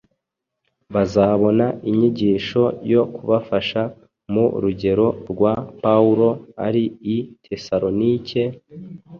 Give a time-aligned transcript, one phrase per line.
[0.93, 2.63] bazabona inyigisho
[2.93, 3.81] yo kubafasha
[4.33, 6.27] mu rugero rwa Pawulo
[6.67, 6.83] ari
[7.15, 8.41] i Tesalonike,